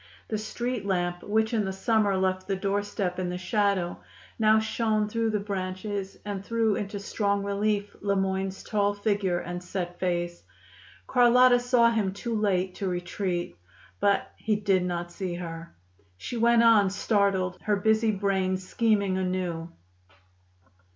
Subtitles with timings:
[0.29, 3.99] The street lamp, which in the summer left the doorstep in the shadow,
[4.39, 9.63] now shone through the branches and threw into strong relief Le Moyne's tall figure and
[9.63, 10.41] set face.
[11.05, 13.55] Carlotta saw him too late to retreat.
[13.99, 15.75] But he did not see her.
[16.17, 19.71] She went on, startled, her busy brain scheming anew.